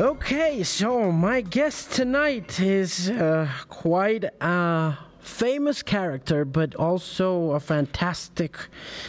[0.00, 8.56] Okay, so my guest tonight is uh, quite a famous character, but also a fantastic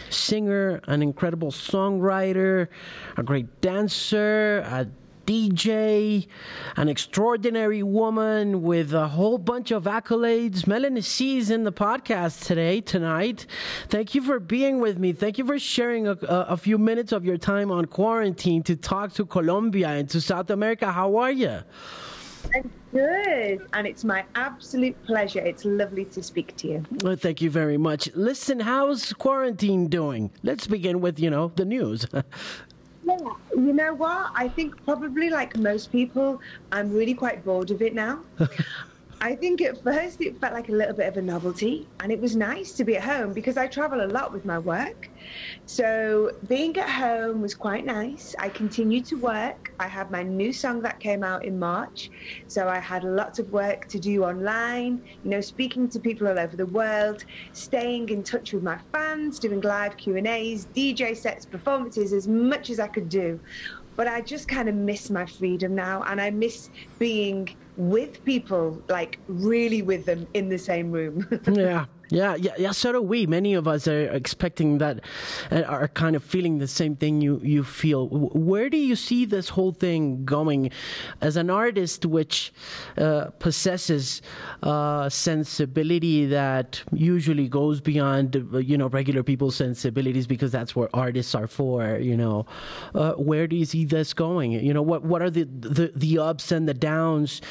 [0.10, 2.68] singer, an incredible songwriter,
[3.16, 4.86] a great dancer, a
[5.26, 6.28] DJ,
[6.76, 10.68] an extraordinary woman with a whole bunch of accolades.
[10.68, 13.46] Melanie C is in the podcast today, tonight.
[13.88, 15.14] Thank you for being with me.
[15.14, 19.14] Thank you for sharing a, a, few minutes of your time on quarantine to talk
[19.14, 20.92] to Colombia and to South America.
[20.92, 21.60] How are you?
[22.56, 25.40] I'm good, and it's my absolute pleasure.
[25.40, 26.86] It's lovely to speak to you.
[27.02, 28.10] Well, thank you very much.
[28.14, 30.32] Listen, how's quarantine doing?
[30.44, 32.06] Let's begin with, you know, the news.
[33.04, 33.18] Yeah,
[33.56, 34.32] you know what?
[34.36, 36.40] I think probably like most people,
[36.72, 38.26] I'm really quite bored of it now.
[39.22, 42.20] I think at first it felt like a little bit of a novelty, and it
[42.20, 45.10] was nice to be at home because I travel a lot with my work.
[45.66, 48.36] So being at home was quite nice.
[48.40, 49.63] I continued to work.
[49.80, 52.10] I had my new song that came out in March,
[52.48, 55.02] so I had lots of work to do online.
[55.24, 59.40] You know, speaking to people all over the world, staying in touch with my fans,
[59.40, 63.40] doing live Q and A's, DJ sets, performances, as much as I could do
[63.96, 68.84] but I just kind of miss my freedom now, and I miss being with people,
[68.90, 71.28] like really with them in the same room.
[71.52, 71.86] yeah.
[72.14, 72.72] Yeah, yeah, yeah.
[72.74, 73.26] So do we.
[73.26, 75.00] Many of us are expecting that,
[75.52, 78.08] uh, are kind of feeling the same thing you you feel.
[78.08, 80.70] Where do you see this whole thing going,
[81.22, 82.54] as an artist which
[83.00, 84.22] uh, possesses
[84.62, 91.34] uh, sensibility that usually goes beyond you know regular people's sensibilities because that's what artists
[91.34, 91.98] are for.
[91.98, 92.46] You know,
[92.94, 94.52] uh, where do you see this going?
[94.52, 97.42] You know, what what are the the, the ups and the downs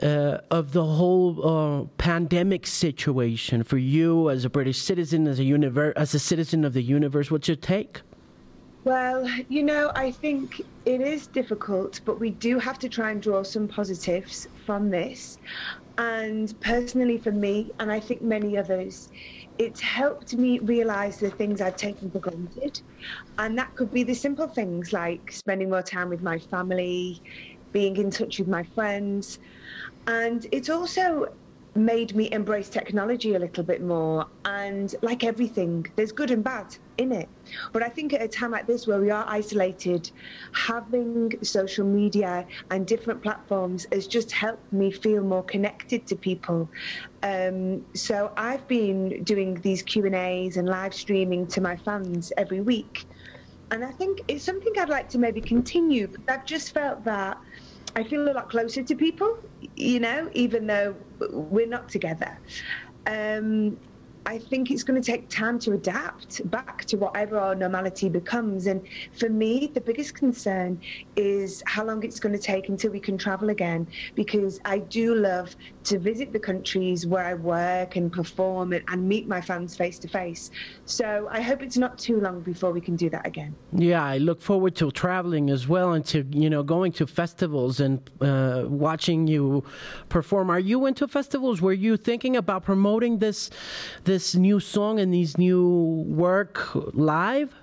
[0.00, 4.11] uh, of the whole uh, pandemic situation for you?
[4.28, 7.30] As a British citizen, as a as a citizen of the universe?
[7.30, 8.02] What's your take?
[8.84, 13.22] Well, you know, I think it is difficult, but we do have to try and
[13.22, 15.38] draw some positives from this.
[15.98, 19.08] And personally, for me, and I think many others,
[19.58, 22.80] it's helped me realize the things I've taken for granted.
[23.38, 27.22] And that could be the simple things like spending more time with my family,
[27.72, 29.38] being in touch with my friends.
[30.06, 31.26] And it's also
[31.74, 34.26] made me embrace technology a little bit more.
[34.44, 37.28] And like everything, there's good and bad in it.
[37.72, 40.10] But I think at a time like this where we are isolated,
[40.52, 46.70] having social media and different platforms has just helped me feel more connected to people.
[47.22, 52.32] Um, so I've been doing these Q and A's and live streaming to my fans
[52.36, 53.06] every week.
[53.70, 56.06] And I think it's something I'd like to maybe continue.
[56.28, 57.38] I've just felt that
[57.94, 59.34] I feel a lot closer to people,
[59.76, 60.94] you know, even though
[61.30, 62.40] we're not together.
[63.06, 63.78] Um,
[64.24, 68.66] I think it's going to take time to adapt back to whatever our normality becomes.
[68.66, 68.86] And
[69.18, 70.80] for me, the biggest concern
[71.16, 75.14] is how long it's going to take until we can travel again, because I do
[75.16, 79.76] love to visit the countries where I work and perform and, and meet my fans
[79.76, 80.50] face to face.
[80.84, 83.56] So I hope it's not too long before we can do that again.
[83.72, 87.80] Yeah, I look forward to traveling as well and to, you know, going to festivals
[87.80, 89.64] and uh, watching you
[90.08, 90.50] perform.
[90.50, 91.60] Are you into festivals?
[91.60, 93.50] Were you thinking about promoting this?
[94.04, 97.54] this this new song and these new work live?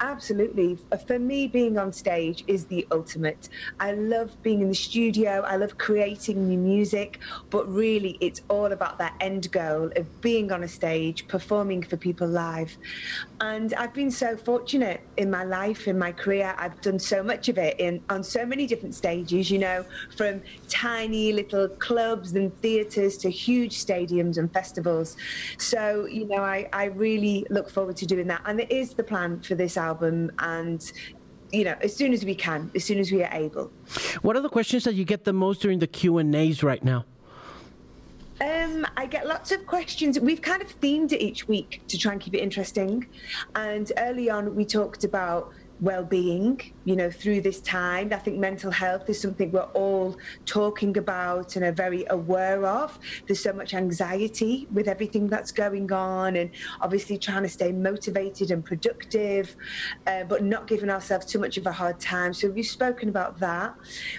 [0.00, 0.76] Absolutely.
[1.06, 3.48] For me, being on stage is the ultimate.
[3.78, 8.72] I love being in the studio, I love creating new music, but really it's all
[8.72, 12.76] about that end goal of being on a stage, performing for people live.
[13.40, 16.54] And I've been so fortunate in my life, in my career.
[16.58, 19.84] I've done so much of it in on so many different stages, you know,
[20.16, 25.16] from tiny little clubs and theatres to huge stadiums and festivals.
[25.58, 28.42] So, you know, I, I really look forward to doing that.
[28.44, 30.92] And it is the plan for this album album and
[31.52, 33.70] you know as soon as we can as soon as we are able
[34.22, 36.84] what are the questions that you get the most during the q and a's right
[36.84, 37.04] now
[38.40, 40.18] um, I get lots of questions.
[40.18, 43.06] We've kind of themed it each week to try and keep it interesting.
[43.54, 48.12] And early on, we talked about well-being you know through this time.
[48.12, 50.16] I think mental health is something we're all
[50.46, 52.98] talking about and are very aware of.
[53.26, 56.50] There's so much anxiety with everything that's going on and
[56.80, 59.56] obviously trying to stay motivated and productive
[60.06, 62.32] uh, but not giving ourselves too much of a hard time.
[62.34, 63.74] So we've spoken about that.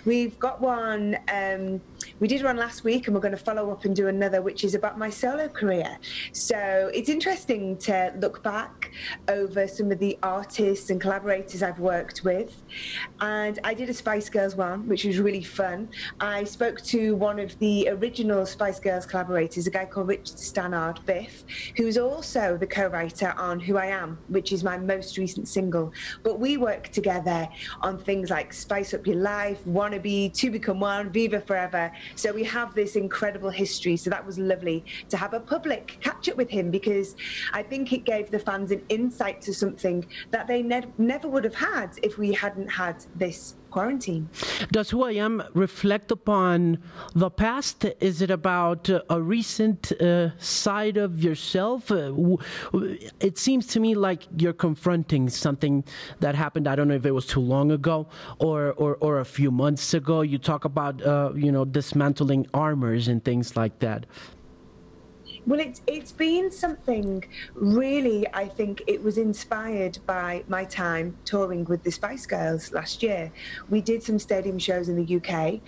[0.06, 1.81] We've got one um,
[2.19, 4.63] we did one last week and we're going to follow up and do another which
[4.63, 5.97] is about my solo career.
[6.31, 8.91] So it's interesting to look back
[9.27, 12.55] over some of the artists and collaborators collaborators I've worked with.
[13.22, 15.90] And I did a Spice Girls one, which was really fun.
[16.19, 21.00] I spoke to one of the original Spice Girls collaborators, a guy called Richard Stannard
[21.06, 21.44] Biff,
[21.78, 25.94] who's also the co writer on Who I Am, which is my most recent single.
[26.24, 27.48] But we worked together
[27.81, 31.92] on things like Spice Up Your Life, Wannabe, To Be To Become One, Viva Forever.
[32.16, 33.98] So we have this incredible history.
[33.98, 37.16] So that was lovely to have a public catch up with him because
[37.54, 41.44] I think it gave the fans an insight to something that they ne- never would
[41.44, 43.38] have had if we hadn't had this
[43.75, 44.24] quarantine.
[44.71, 46.59] Does Who I Am reflect upon
[47.24, 47.77] the past?
[48.09, 51.92] Is it about uh, a recent uh, side of yourself?
[51.92, 52.13] Uh,
[53.27, 55.83] it seems to me like you're confronting something
[56.24, 56.65] that happened.
[56.71, 57.97] I don't know if it was too long ago
[58.39, 60.21] or, or, or a few months ago.
[60.21, 64.06] You talk about, uh, you know, dismantling armors and things like that.
[65.47, 68.25] Well, it's it's been something really.
[68.33, 73.31] I think it was inspired by my time touring with the Spice Girls last year.
[73.69, 75.62] We did some stadium shows in the UK,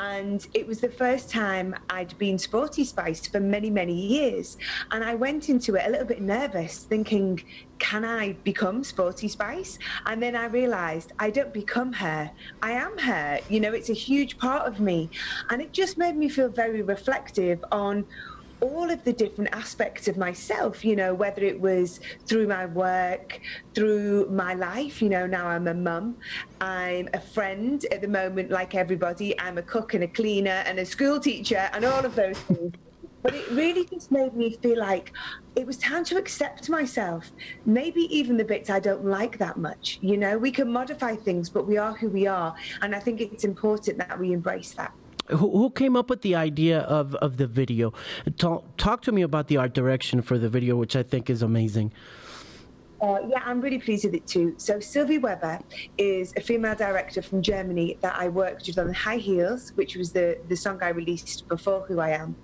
[0.00, 4.56] and it was the first time I'd been sporty spiced for many many years.
[4.90, 7.40] And I went into it a little bit nervous, thinking,
[7.78, 9.78] can I become Sporty Spice?
[10.06, 12.30] And then I realized I don't become her.
[12.62, 13.38] I am her.
[13.48, 15.08] You know, it's a huge part of me.
[15.50, 18.06] And it just made me feel very reflective on
[18.60, 23.40] all of the different aspects of myself, you know, whether it was through my work,
[23.74, 26.16] through my life, you know, now I'm a mum,
[26.60, 30.78] I'm a friend at the moment, like everybody, I'm a cook and a cleaner and
[30.78, 32.74] a school teacher and all of those things.
[33.22, 35.12] But it really just made me feel like
[35.54, 37.30] it was time to accept myself.
[37.66, 39.98] Maybe even the bits I don't like that much.
[40.00, 42.54] You know, we can modify things, but we are who we are.
[42.80, 44.94] And I think it's important that we embrace that.
[45.28, 47.92] Who, came up with the idea of, of the video?
[48.36, 51.42] Talk, talk to me about the art direction for the video, which I think is
[51.42, 51.92] amazing.
[53.00, 54.54] Uh, yeah, I'm really pleased with it too.
[54.58, 55.58] So Sylvie Weber
[55.96, 60.12] is a female director from Germany that I worked with on High Heels, which was
[60.12, 62.36] the, the song I released before Who I Am.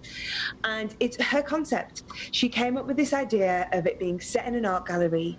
[0.64, 2.04] And it's her concept.
[2.30, 5.38] She came up with this idea of it being set in an art gallery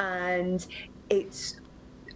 [0.00, 0.66] and
[1.10, 1.60] it's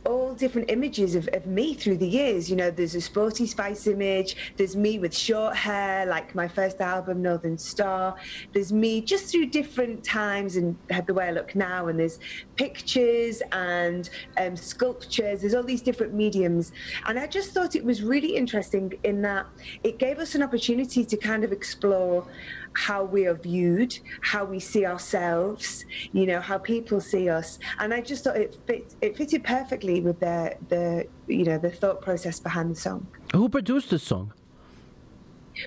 [0.04, 2.48] all different images of, of me through the years.
[2.48, 6.80] You know, there's a sporty spice image, there's me with short hair, like my first
[6.80, 8.16] album, Northern Star.
[8.52, 10.76] There's me just through different times and
[11.06, 11.88] the way I look now.
[11.88, 12.18] And there's
[12.56, 14.08] pictures and
[14.38, 16.72] um, sculptures, there's all these different mediums.
[17.06, 19.46] And I just thought it was really interesting in that
[19.82, 22.26] it gave us an opportunity to kind of explore
[22.74, 27.58] how we are viewed, how we see ourselves, you know, how people see us.
[27.78, 31.70] And I just thought it fit it fitted perfectly with the the you know the
[31.70, 33.06] thought process behind the song.
[33.32, 34.32] Who produced the song?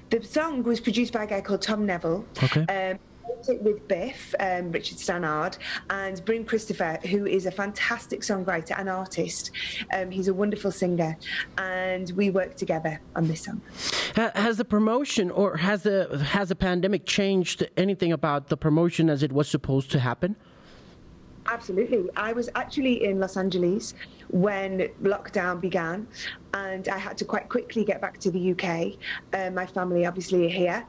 [0.09, 2.25] The song was produced by a guy called Tom Neville.
[2.41, 2.65] Okay.
[2.65, 3.00] Um,
[3.48, 5.57] with Biff, um, Richard Stannard,
[5.90, 9.51] and Bryn Christopher, who is a fantastic songwriter and artist.
[9.94, 11.18] Um, he's a wonderful singer,
[11.57, 13.62] and we worked together on this song.
[14.16, 19.24] Has the promotion, or has the has the pandemic changed anything about the promotion as
[19.24, 20.36] it was supposed to happen?
[21.48, 22.10] Absolutely.
[22.16, 23.94] I was actually in Los Angeles
[24.30, 26.08] when lockdown began,
[26.54, 28.94] and I had to quite quickly get back to the UK.
[29.34, 30.86] Uh, my family obviously are here,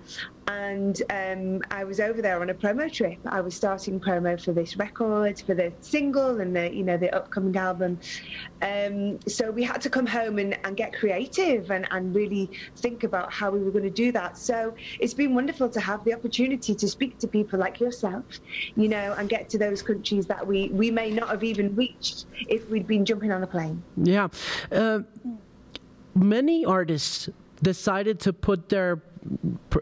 [0.48, 3.18] and um, I was over there on a promo trip.
[3.24, 7.14] I was starting promo for this record, for the single, and the you know the
[7.14, 7.98] upcoming album.
[8.62, 13.04] Um, so we had to come home and, and get creative and, and really think
[13.04, 14.38] about how we were going to do that.
[14.38, 18.24] So it's been wonderful to have the opportunity to speak to people like yourself,
[18.76, 22.26] you know, and get to those countries that we we may not have even reached
[22.48, 23.82] if we'd been jumping on a plane.
[23.96, 24.28] Yeah.
[24.72, 25.00] Uh,
[26.14, 27.28] many artists
[27.62, 29.02] decided to put their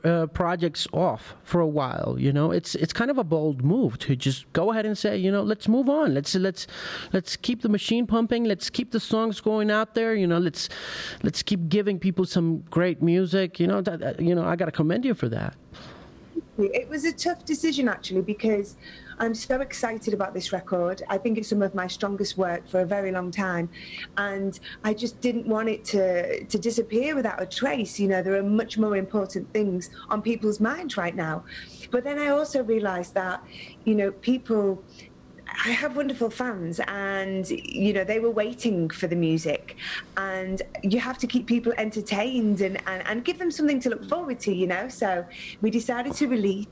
[0.04, 2.16] uh, projects off for a while.
[2.18, 5.16] You know, it's it's kind of a bold move to just go ahead and say,
[5.16, 6.14] you know, let's move on.
[6.14, 6.66] Let's let's
[7.12, 8.44] let's keep the machine pumping.
[8.44, 10.14] Let's keep the songs going out there.
[10.14, 10.68] You know, let's
[11.22, 13.58] let's keep giving people some great music.
[13.58, 15.56] You know, that, you know, I got to commend you for that.
[16.58, 18.76] It was a tough decision actually because
[19.19, 21.02] I'm so excited about this record.
[21.09, 23.69] I think it's some of my strongest work for a very long time,
[24.16, 27.99] and I just didn't want it to to disappear without a trace.
[27.99, 31.45] You know, there are much more important things on people's minds right now.
[31.90, 33.45] But then I also realised that,
[33.85, 34.83] you know, people
[35.64, 39.76] I have wonderful fans, and you know they were waiting for the music,
[40.16, 44.09] and you have to keep people entertained and, and, and give them something to look
[44.09, 44.88] forward to, you know.
[44.88, 45.25] So
[45.61, 46.66] we decided to release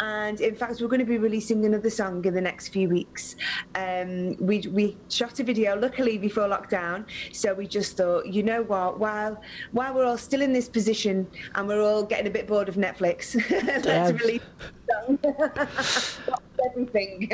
[0.00, 3.36] and in fact we're going to be releasing another song in the next few weeks
[3.74, 8.62] um, we, we shot a video luckily before lockdown so we just thought you know
[8.62, 9.40] what while
[9.72, 12.74] while we're all still in this position and we're all getting a bit bored of
[12.74, 13.36] netflix
[13.84, 14.40] let's release
[16.70, 17.30] everything.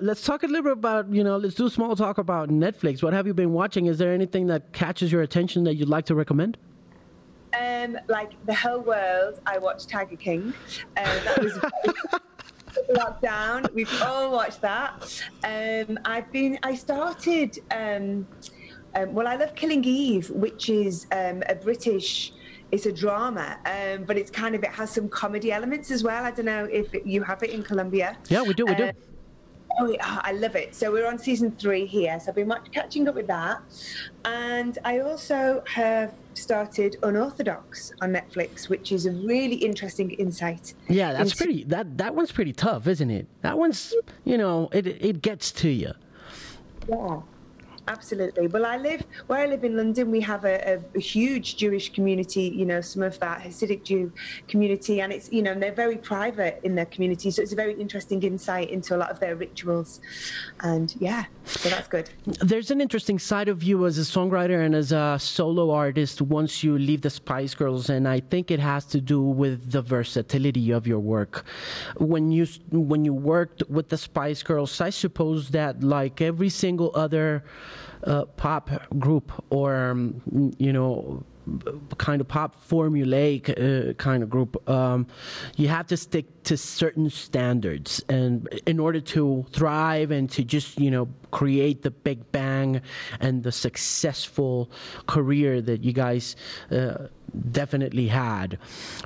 [0.00, 1.36] let's talk a little bit about you know.
[1.36, 3.02] Let's do small talk about Netflix.
[3.02, 3.86] What have you been watching?
[3.86, 6.58] Is there anything that catches your attention that you'd like to recommend?
[7.82, 10.54] Um, like the whole world, I watched Tiger King.
[10.96, 11.52] Um, that was
[12.90, 13.72] lockdown.
[13.74, 15.22] We've all watched that.
[15.44, 16.58] Um, I've been.
[16.62, 17.58] I started.
[17.70, 18.26] Um,
[18.94, 22.32] um, well, I love Killing Eve, which is um, a British.
[22.70, 26.24] It's a drama, um, but it's kind of it has some comedy elements as well.
[26.24, 28.16] I don't know if you have it in Colombia.
[28.28, 28.64] Yeah, we do.
[28.64, 28.92] We do.
[29.80, 30.74] Oh, yeah, I love it.
[30.74, 32.18] So we're on season three here.
[32.20, 33.60] So I've been catching up with that,
[34.24, 40.74] and I also have started Unorthodox on Netflix, which is a really interesting insight.
[40.88, 41.64] Yeah, that's into- pretty.
[41.64, 43.26] That that one's pretty tough, isn't it?
[43.42, 45.92] That one's, you know, it it gets to you.
[46.88, 47.20] Yeah
[47.88, 48.46] absolutely.
[48.46, 50.10] Well, I live where I live in London.
[50.10, 52.44] We have a, a, a, huge Jewish community.
[52.44, 54.12] You know, some of that Hasidic Jew
[54.48, 57.74] community, and it's you know they're very private in their community, so it's a very
[57.80, 60.00] interesting insight into a lot of their rituals.
[60.60, 62.10] And yeah, so that's good.
[62.40, 66.62] There's an interesting side of you as a songwriter and as a solo artist once
[66.62, 70.70] you leave the Spice Girls, and I think it has to do with the versatility
[70.70, 71.44] of your work.
[71.96, 76.90] When you when you worked with the Spice Girls, I suppose that like every single
[76.94, 77.44] other
[78.04, 81.24] uh, pop group or um, you know
[81.98, 85.06] kind of pop formulaic uh, kind of group, um,
[85.56, 90.78] you have to stick to certain standards, and in order to thrive and to just
[90.78, 92.80] you know create the big bang
[93.20, 94.70] and the successful
[95.06, 96.36] career that you guys.
[96.70, 97.08] Uh,
[97.50, 98.58] definitely had.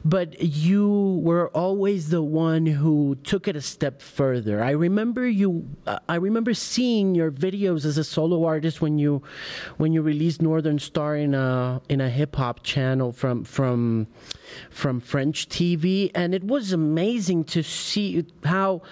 [0.04, 4.62] But you were always the one who took it a step further.
[4.62, 9.22] I remember you uh, I remember seeing your videos as a solo artist when you
[9.76, 14.06] when you released Northern Star in a in a hip hop channel from from
[14.70, 18.82] from French TV and it was amazing to see how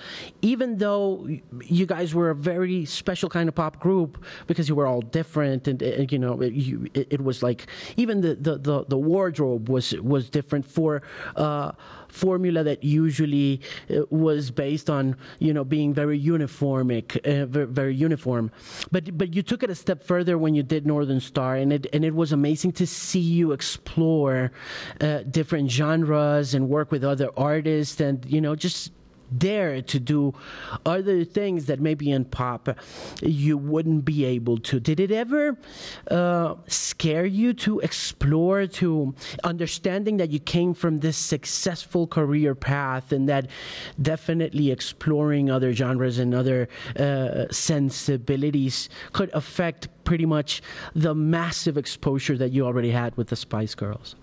[0.43, 1.29] even though
[1.63, 5.69] you guys were a very special kind of pop group because you were all different
[5.69, 8.99] and, and you know it, you, it, it was like even the the the, the
[8.99, 11.03] war wardrobe was was different for
[11.37, 11.73] uh,
[12.09, 17.95] formula that usually uh, was based on you know being very uniformic, uh, very, very,
[17.95, 18.51] uniform.
[18.93, 21.87] But but you took it a step further when you did Northern Star, and it
[21.95, 24.53] and it was amazing to see you explore
[25.01, 28.93] uh, different genres and work with other artists, and you know just
[29.39, 30.35] dare to do
[30.87, 32.69] other things that maybe in pop
[33.23, 34.81] you wouldn't be able to.
[34.81, 35.57] Did it ever
[36.11, 43.13] uh, scare you to explore, to understanding that you came from this successful career path
[43.13, 43.49] and that
[44.01, 50.63] definitely exploring other genres and other uh, sensibilities could affect pretty much
[50.95, 54.17] the massive exposure that you already had with the Spice Girls?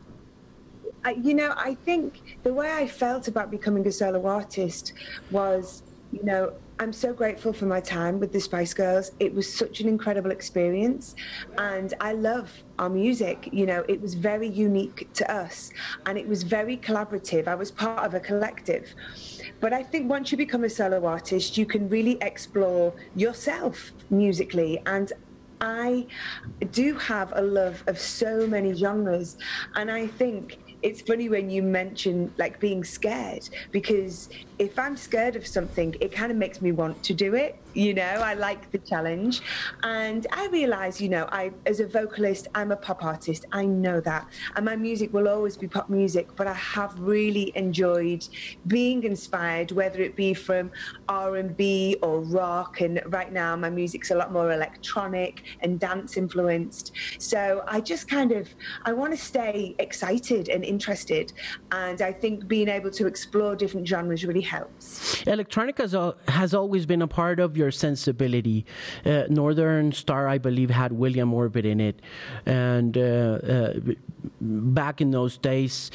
[1.04, 4.94] I, you know, I think the way I felt about becoming a solo artist
[5.32, 9.12] was, you know, I'm so grateful for my time with the Spice Girls.
[9.20, 11.16] It was such an incredible experience.
[11.60, 13.50] And I love our music.
[13.52, 15.72] You know, it was very unique to us
[16.08, 17.48] and it was very collaborative.
[17.48, 18.96] I was part of a collective.
[19.60, 24.82] But I think once you become a solo artist, you can really explore yourself musically.
[24.88, 25.14] And
[25.62, 26.08] I
[26.72, 29.38] do have a love of so many genres.
[29.76, 35.36] And I think it's funny when you mention like being scared because if I'm scared
[35.36, 37.61] of something, it kind of makes me want to do it.
[37.74, 39.42] You know, I like the challenge.
[39.84, 43.46] And I realize, you know, I as a vocalist, I'm a pop artist.
[43.52, 44.28] I know that.
[44.56, 48.28] And my music will always be pop music, but I have really enjoyed
[48.68, 50.72] being inspired, whether it be from
[51.08, 52.82] R&B or rock.
[52.82, 56.92] And right now my music's a lot more electronic and dance influenced.
[57.20, 58.50] So I just kind of
[58.84, 61.34] I want to stay excited and interested.
[61.72, 65.24] And I think being able to explore different genres really helps.
[65.24, 68.66] Electronica has always been a part of your sensibility.
[69.06, 72.02] Uh, Northern Star, I believe, had William Orbit in it,
[72.46, 73.74] and uh, uh,
[74.40, 75.92] back in those days,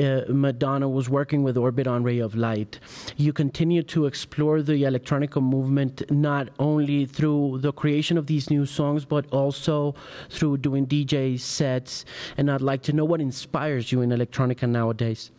[0.00, 2.78] uh, Madonna was working with Orbit on Ray of Light.
[3.16, 8.66] You continue to explore the electronica movement not only through the creation of these new
[8.66, 9.94] songs, but also
[10.30, 12.04] through doing DJ sets.
[12.36, 15.30] And I'd like to know what inspires you in electronica nowadays.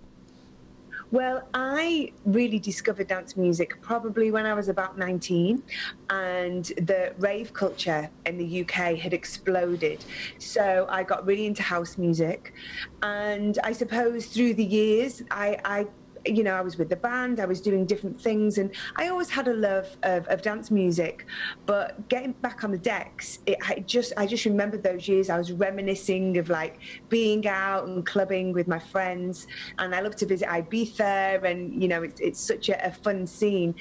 [1.11, 5.63] Well, I really discovered dance music probably when I was about 19,
[6.11, 10.05] and the rave culture in the UK had exploded.
[10.37, 12.53] So I got really into house music.
[13.01, 15.87] And I suppose through the years, I, I
[16.29, 19.29] you know, I was with the band, I was doing different things, and I always
[19.29, 21.25] had a love of, of dance music.
[21.65, 25.29] But getting back on the decks, it I just I just remember those years.
[25.29, 30.15] I was reminiscing of like being out and clubbing with my friends, and I love
[30.17, 33.75] to visit Ibiza, and you know, it's, it's such a, a fun scene,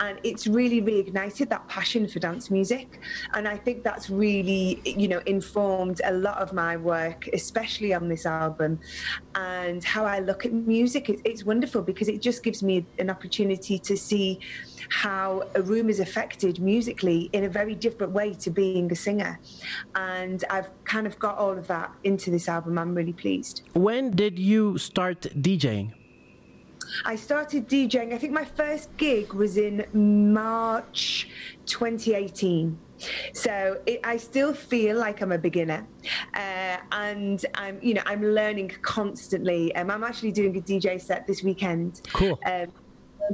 [0.00, 3.00] and it's really reignited that passion for dance music,
[3.34, 8.08] and I think that's really you know informed a lot of my work, especially on
[8.08, 8.80] this album,
[9.34, 11.08] and how I look at music.
[11.08, 14.40] It, it's wonderful because it just gives me an opportunity to see
[14.90, 19.38] how a room is affected musically in a very different way to being a singer.
[19.94, 22.78] And I've kind of got all of that into this album.
[22.78, 23.62] I'm really pleased.
[23.72, 25.92] When did you start DJing?
[27.04, 29.84] I started DJing, I think my first gig was in
[30.32, 31.28] March
[31.66, 32.78] 2018.
[33.32, 35.86] So it, I still feel like I'm a beginner,
[36.34, 39.74] uh, and I'm you know I'm learning constantly.
[39.76, 42.00] Um, I'm actually doing a DJ set this weekend.
[42.12, 42.38] Cool.
[42.46, 42.72] Um,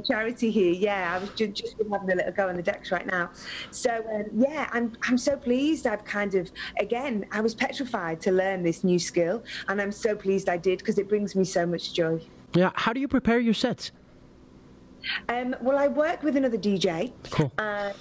[0.07, 0.73] charity here.
[0.73, 3.29] Yeah, I was just, just having a little go on the decks right now.
[3.71, 5.87] So um, yeah, I'm I'm so pleased.
[5.87, 10.15] I've kind of again, I was petrified to learn this new skill, and I'm so
[10.15, 12.21] pleased I did because it brings me so much joy.
[12.53, 12.71] Yeah.
[12.75, 13.91] How do you prepare your sets?
[15.29, 17.11] Um, well, I work with another DJ.
[17.31, 17.51] Cool.
[17.57, 17.93] Uh,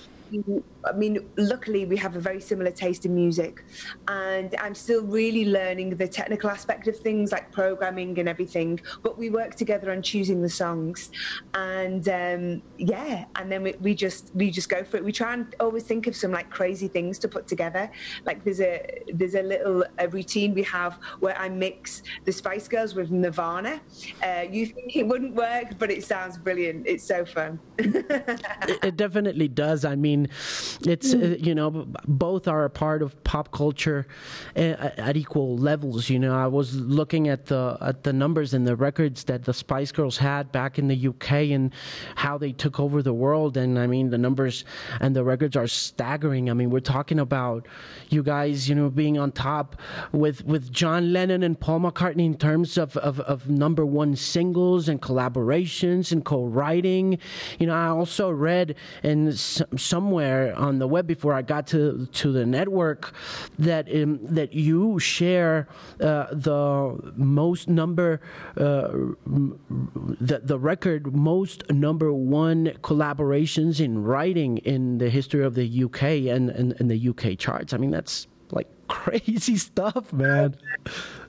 [0.84, 3.64] I mean, luckily we have a very similar taste in music,
[4.08, 8.80] and I'm still really learning the technical aspect of things like programming and everything.
[9.02, 11.10] But we work together on choosing the songs,
[11.54, 15.04] and um, yeah, and then we, we just we just go for it.
[15.04, 17.90] We try and always think of some like crazy things to put together.
[18.24, 22.68] Like there's a there's a little a routine we have where I mix the Spice
[22.68, 23.80] Girls with Nirvana.
[24.22, 26.86] Uh, you think it wouldn't work, but it sounds brilliant.
[26.86, 27.58] It's so fun.
[27.78, 29.84] it, it definitely does.
[29.84, 30.28] I mean
[30.86, 31.70] it's uh, you know
[32.06, 34.06] both are a part of pop culture
[34.56, 36.08] at, at, equal levels.
[36.10, 39.54] You know, I was looking at the at the numbers and the records that the
[39.54, 41.72] Spice Girls had back in the UK and
[42.14, 43.56] how they took over the world.
[43.56, 44.64] And I mean, the numbers
[45.00, 46.50] and the records are staggering.
[46.50, 47.66] I mean, we're talking about
[48.08, 49.76] you guys, you know, being on top
[50.12, 54.88] with with John Lennon and Paul McCartney in terms of of, of number one singles
[54.88, 57.18] and collaborations and co-writing.
[57.58, 62.32] You know, I also read in somewhere on the web before I got to to
[62.32, 63.12] the network
[63.58, 65.68] that um, that you share
[66.00, 68.20] uh, the most number
[68.56, 68.88] uh,
[70.20, 76.02] the the record most number one collaborations in writing in the history of the UK
[76.34, 77.72] and and, and the UK charts.
[77.72, 80.56] I mean that's like crazy stuff, man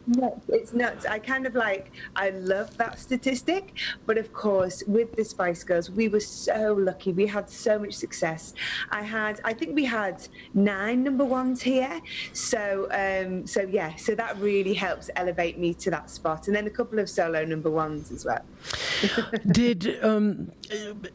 [0.08, 0.46] nuts.
[0.50, 1.06] It's nuts.
[1.06, 3.74] I kind of like, I love that statistic.
[4.06, 7.14] But of course, with the Spice Girls, we were so lucky.
[7.14, 8.54] We had so much success.
[8.92, 12.02] I had, I think we had nine number ones here.
[12.34, 16.48] So, um, so yeah, so that really helps elevate me to that spot.
[16.48, 18.44] And then a couple of solo number ones as well.
[19.52, 20.52] Did, um,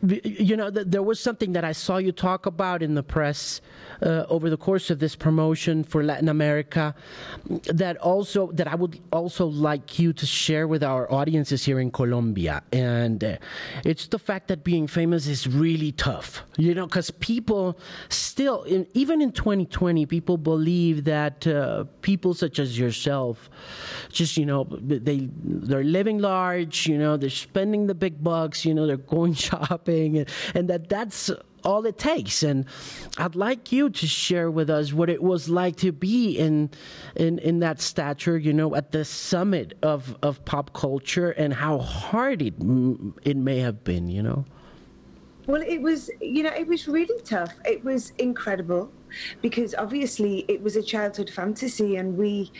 [0.02, 3.60] you know, there was something that I saw you talk about in the press
[4.02, 6.94] uh, over the course of this promotion for Latin America
[7.82, 11.90] that also, that I would also like you to share with our audiences here in
[12.00, 12.62] Colombia.
[12.72, 13.36] And uh,
[13.84, 18.86] it's the fact that being famous is really tough, you know, because people still, in,
[19.02, 23.50] even in 2020, people believe that uh, people such as yourself,
[24.10, 24.64] just, you know,
[25.08, 25.28] they,
[25.68, 30.18] they're living large, you know, they're spending the big bucks, you know, they're going shopping,
[30.18, 31.30] and, and that that's
[31.66, 32.42] all it takes.
[32.42, 32.64] And
[33.18, 36.70] I'd like you to share with us what it was like to be in
[37.16, 41.78] in in that stature, you know, at the summit of of pop culture, and how
[41.78, 42.54] hard it
[43.24, 44.44] it may have been, you know.
[45.46, 47.52] Well, it was, you know, it was really tough.
[47.64, 48.90] It was incredible
[49.42, 52.50] because obviously it was a childhood fantasy, and we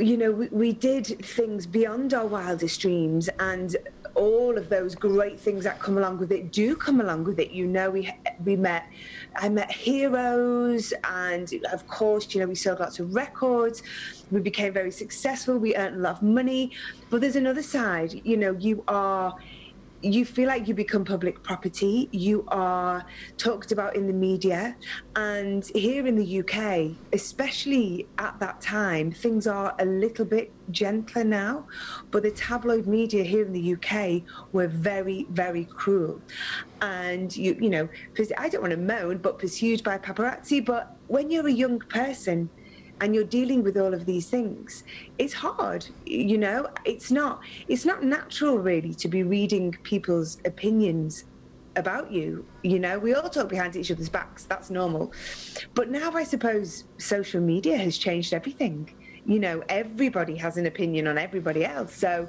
[0.00, 3.76] you know, we, we, did things beyond our wildest dreams, and
[4.14, 7.50] all of those great things that come along with it do come along with it.
[7.50, 8.10] You know, we
[8.44, 8.86] we met,
[9.36, 13.82] I met heroes, and of course, you know, we sold lots of records.
[14.30, 15.58] We became very successful.
[15.58, 16.72] We earned a lot of money,
[17.10, 18.20] but there's another side.
[18.24, 19.36] You know, you are
[20.02, 22.08] you feel like you become public property.
[22.10, 23.04] You are
[23.38, 24.76] talked about in the media.
[25.14, 31.24] And here in the UK, especially at that time, things are a little bit gentler
[31.24, 31.66] now.
[32.10, 36.20] But the tabloid media here in the UK were very, very cruel.
[36.80, 37.88] And you, you know,
[38.38, 40.64] I don't want to moan, but pursued by paparazzi.
[40.64, 42.50] But when you're a young person,
[43.00, 44.84] and you're dealing with all of these things
[45.18, 46.68] it's hard you know?
[46.84, 51.24] It's not it's not natural really to be reading people's opinions
[51.76, 52.98] about you you know?
[52.98, 55.12] We all talk behind each other's backs that's normal.
[55.74, 59.62] But now i suppose social media has changed everything you know?
[59.68, 62.28] Everybody has an opinion on everybody else so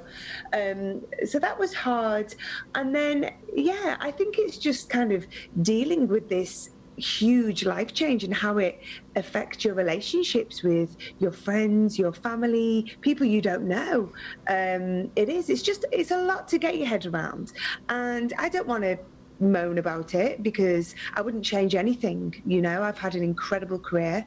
[0.52, 2.34] um, so that was hard.
[2.74, 5.26] And then yeah i think it's just kind of
[5.62, 8.80] dealing with this huge life change and how it
[9.16, 14.12] affects your relationships with your friends, your family, people you don't know.
[14.48, 15.50] Um, it is.
[15.50, 15.84] It's just.
[15.92, 17.52] It's a lot to get your head around,
[17.88, 18.98] and I don't want to
[19.40, 22.42] moan about it because I wouldn't change anything.
[22.46, 24.24] You know, I've had an incredible career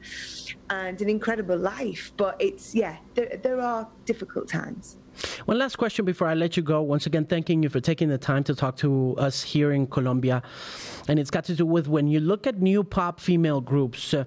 [0.69, 4.97] and an incredible life, but it's yeah, there, there are difficult times.
[5.45, 6.81] One last question before I let you go.
[6.81, 10.41] Once again, thanking you for taking the time to talk to us here in Colombia.
[11.07, 14.25] And it's got to do with when you look at new pop female groups, uh,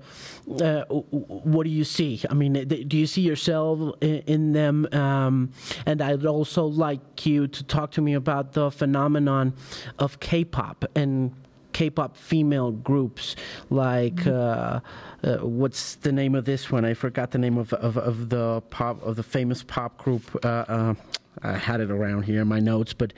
[0.61, 2.23] uh, what do you see?
[2.29, 4.89] I mean, do you see yourself in, them?
[4.93, 5.53] Um,
[5.87, 9.55] and I'd also like you to talk to me about the phenomenon
[9.99, 11.33] of K pop and
[11.81, 13.37] K-pop female groups
[13.71, 15.27] like mm-hmm.
[15.27, 16.85] uh, uh, what's the name of this one?
[16.85, 20.25] I forgot the name of of, of the pop of the famous pop group.
[20.45, 20.95] Uh, uh
[21.43, 23.15] I had it around here in my notes, but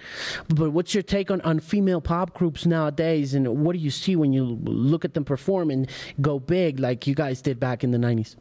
[0.47, 4.15] but what's your take on, on female pop groups nowadays, and what do you see
[4.15, 7.91] when you look at them perform and go big like you guys did back in
[7.91, 8.37] the nineties?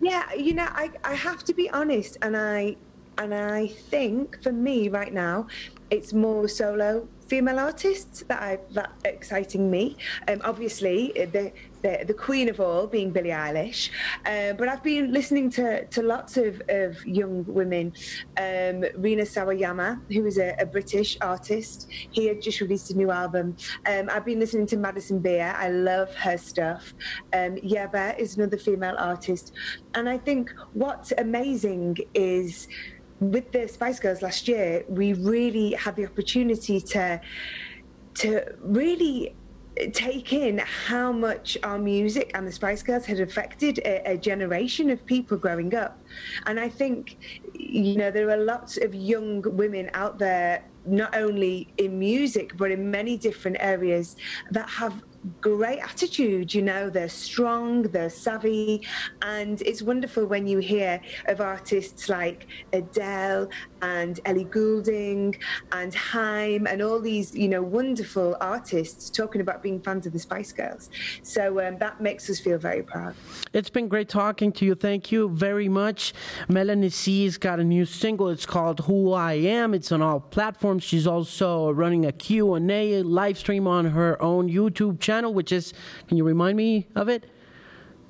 [0.00, 2.74] Yeah, you know, I I have to be honest, and I
[3.18, 5.46] and I think for me right now,
[5.90, 9.96] it's more solo female artists that are that exciting me.
[10.28, 13.90] Um, obviously, the, the, the queen of all being Billie Eilish,
[14.26, 17.92] uh, but I've been listening to to lots of, of young women.
[18.36, 23.10] Um, Rina Sawayama, who is a, a, British artist, he had just released a new
[23.10, 23.56] album.
[23.86, 25.54] Um, I've been listening to Madison Beer.
[25.56, 26.94] I love her stuff.
[27.32, 29.52] Um, Yebba is another female artist,
[29.94, 32.68] and I think what's amazing is
[33.20, 37.20] with the Spice Girls last year, we really had the opportunity to
[38.14, 39.36] to really
[39.92, 44.90] take in how much our music and the Spice Girls had affected a, a, generation
[44.90, 46.02] of people growing up.
[46.46, 47.16] And I think,
[47.54, 52.72] you know, there are lots of young women out there, not only in music, but
[52.72, 54.16] in many different areas
[54.50, 55.00] that have
[55.40, 56.54] great attitude.
[56.54, 58.86] You know, they're strong, they're savvy,
[59.22, 63.48] and it's wonderful when you hear of artists like Adele
[63.82, 65.36] and Ellie Goulding
[65.72, 70.18] and Haim and all these, you know, wonderful artists talking about being fans of the
[70.18, 70.90] Spice Girls.
[71.22, 73.14] So um, that makes us feel very proud.
[73.52, 74.74] It's been great talking to you.
[74.74, 76.14] Thank you very much.
[76.48, 78.28] Melanie C's got a new single.
[78.28, 79.74] It's called Who I Am.
[79.74, 80.84] It's on all platforms.
[80.84, 85.72] She's also running a Q&A live stream on her own YouTube channel, which is,
[86.06, 87.24] can you remind me of it?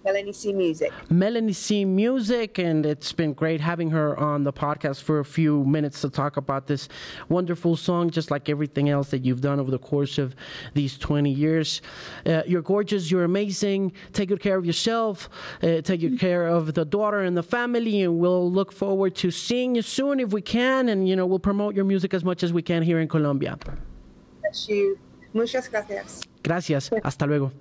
[0.04, 0.92] Melanie C Music.
[1.10, 5.64] Melanie C Music, and it's been great having her on the podcast for a few
[5.64, 6.88] minutes to talk about this
[7.28, 10.34] wonderful song, just like everything else that you've done over the course of
[10.74, 11.82] these 20 years.
[12.24, 13.92] Uh, you're gorgeous, you're amazing.
[14.12, 15.28] Take good care of yourself,
[15.62, 19.30] uh, take good care of the daughter and the family, and we'll look forward to
[19.30, 22.42] seeing you soon if we can, and you know, we'll promote your music as much
[22.42, 23.58] as we can here in Colombia.
[24.40, 24.98] Bless you.
[25.34, 26.22] Muchas gracias.
[26.42, 26.90] Gracias.
[27.04, 27.52] Hasta luego.